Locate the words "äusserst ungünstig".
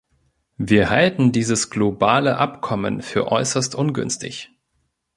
3.31-4.49